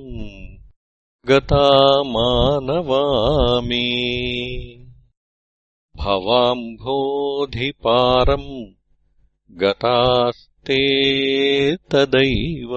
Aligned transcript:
गता 1.28 1.66
मानवामि 2.02 3.88
भवाम्भोधिपारम् 6.03 8.72
गतास्ते 9.50 11.77
तदैव। 11.77 12.72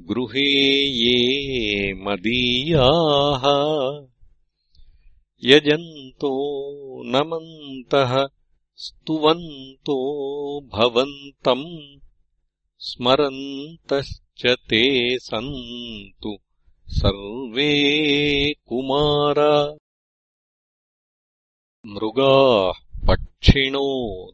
गृहे 0.00 0.48
ये 0.82 1.94
मदीयाः 1.94 3.44
यजन्तो 5.44 6.32
नमन्तः 7.06 8.26
स्तुवन्तो 8.76 9.96
भवन्तम् 10.60 11.98
स्मरन्तश्च 12.78 14.46
ते 14.46 15.18
सन्तु 15.18 16.38
सर्वे 16.88 17.72
कुमार। 18.52 19.38
मृगाः 21.86 22.72
पक्षिणो 23.08 23.86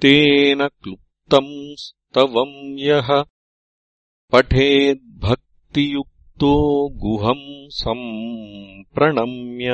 भुजङ्गाख्यवृत्तेन 0.00 0.60
क्लुप्तम् 0.82 1.48
स्तवम् 1.78 2.78
यः 2.80 3.08
पठेद्भक्तियुक्तो 4.32 6.52
गुहम् 7.02 7.42
सम्प्रणम्य 7.80 9.68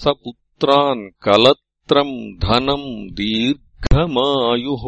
स 0.00 0.02
पुत्रान् 0.22 1.02
कलत्रम् 1.26 2.16
धनम् 2.44 2.86
दीर्घमायुः 3.18 4.84